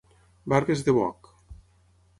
Barbes 0.53 0.81
de 0.89 0.97
boc. 0.99 1.31